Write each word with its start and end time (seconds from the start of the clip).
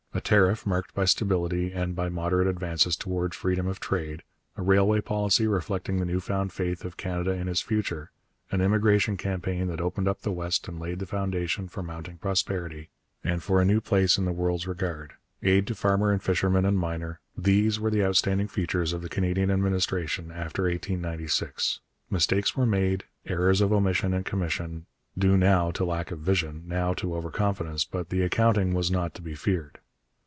A 0.13 0.19
tariff 0.19 0.65
marked 0.65 0.93
by 0.93 1.05
stability 1.05 1.71
and 1.71 1.95
by 1.95 2.09
moderate 2.09 2.45
advances 2.45 2.97
towards 2.97 3.33
freedom 3.33 3.65
of 3.65 3.79
trade, 3.79 4.23
a 4.57 4.61
railway 4.61 4.99
policy 4.99 5.47
reflecting 5.47 5.99
the 5.99 6.05
new 6.05 6.19
found 6.19 6.51
faith 6.51 6.83
of 6.83 6.97
Canada 6.97 7.31
in 7.31 7.47
its 7.47 7.61
future, 7.61 8.11
an 8.51 8.59
immigration 8.59 9.15
campaign 9.15 9.67
that 9.67 9.79
opened 9.79 10.09
up 10.09 10.19
the 10.21 10.31
West 10.33 10.67
and 10.67 10.81
laid 10.81 10.99
the 10.99 11.05
foundation 11.05 11.69
for 11.69 11.81
mounting 11.81 12.17
prosperity, 12.17 12.89
and 13.23 13.41
for 13.41 13.61
a 13.61 13.65
new 13.65 13.79
place 13.79 14.17
in 14.17 14.25
the 14.25 14.33
world's 14.33 14.67
regard, 14.67 15.13
aid 15.43 15.65
to 15.67 15.73
farmer 15.75 16.11
and 16.11 16.21
fisherman 16.21 16.65
and 16.65 16.77
miner 16.77 17.21
these 17.37 17.79
were 17.79 17.89
the 17.89 18.03
outstanding 18.03 18.49
features 18.49 18.91
of 18.91 19.01
the 19.01 19.09
Canadian 19.09 19.49
administration 19.49 20.29
after 20.29 20.63
1896. 20.63 21.79
Mistakes 22.09 22.53
were 22.53 22.65
made, 22.65 23.05
errors 23.27 23.61
of 23.61 23.71
omission 23.71 24.13
and 24.13 24.25
commission, 24.25 24.87
due 25.17 25.37
now 25.37 25.71
to 25.71 25.85
lack 25.85 26.11
of 26.11 26.19
vision, 26.19 26.63
now 26.67 26.93
to 26.95 27.15
over 27.15 27.31
confidence, 27.31 27.85
but 27.85 28.09
the 28.09 28.21
accounting 28.21 28.73
was 28.73 28.91
not 28.91 29.13
to 29.15 29.21
be 29.21 29.35
feared. 29.35 29.77